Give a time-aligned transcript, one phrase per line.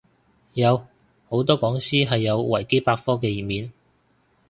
[0.53, 0.77] 有，
[1.29, 3.71] 好多講師係有維基百科嘅頁面